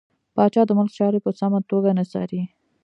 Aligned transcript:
پاچا 0.35 0.61
د 0.67 0.71
ملک 0.77 0.91
چارې 0.97 1.19
په 1.25 1.31
سمه 1.39 1.59
توګه 1.71 1.89
نه 1.97 2.03
څاري. 2.11 2.41